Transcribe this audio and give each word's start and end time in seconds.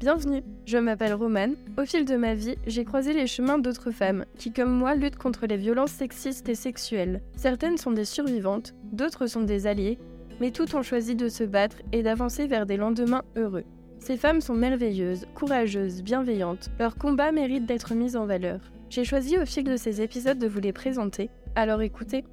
Bienvenue, 0.00 0.42
je 0.64 0.78
m'appelle 0.78 1.12
Romane. 1.12 1.56
Au 1.76 1.84
fil 1.84 2.06
de 2.06 2.16
ma 2.16 2.32
vie, 2.32 2.56
j'ai 2.66 2.86
croisé 2.86 3.12
les 3.12 3.26
chemins 3.26 3.58
d'autres 3.58 3.90
femmes 3.90 4.24
qui, 4.38 4.50
comme 4.50 4.72
moi, 4.72 4.94
luttent 4.94 5.18
contre 5.18 5.46
les 5.46 5.58
violences 5.58 5.90
sexistes 5.90 6.48
et 6.48 6.54
sexuelles. 6.54 7.20
Certaines 7.36 7.76
sont 7.76 7.90
des 7.90 8.06
survivantes, 8.06 8.74
d'autres 8.92 9.26
sont 9.26 9.42
des 9.42 9.66
alliées, 9.66 9.98
mais 10.40 10.52
toutes 10.52 10.74
ont 10.74 10.80
choisi 10.80 11.16
de 11.16 11.28
se 11.28 11.44
battre 11.44 11.82
et 11.92 12.02
d'avancer 12.02 12.46
vers 12.46 12.64
des 12.64 12.78
lendemains 12.78 13.24
heureux. 13.36 13.64
Ces 13.98 14.16
femmes 14.16 14.40
sont 14.40 14.54
merveilleuses, 14.54 15.26
courageuses, 15.34 16.02
bienveillantes. 16.02 16.70
Leur 16.78 16.96
combat 16.96 17.30
mérite 17.30 17.66
d'être 17.66 17.92
mis 17.92 18.16
en 18.16 18.24
valeur. 18.24 18.60
J'ai 18.88 19.04
choisi 19.04 19.36
au 19.36 19.44
fil 19.44 19.64
de 19.64 19.76
ces 19.76 20.00
épisodes 20.00 20.38
de 20.38 20.48
vous 20.48 20.60
les 20.60 20.72
présenter, 20.72 21.28
alors 21.54 21.82
écoutez. 21.82 22.24